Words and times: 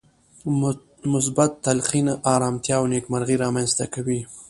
مثبت 1.13 1.51
تلقين 1.65 2.07
ارامتيا 2.33 2.75
او 2.79 2.83
نېکمرغي 2.91 3.35
رامنځته 3.43 3.85
کوي. 3.93 4.19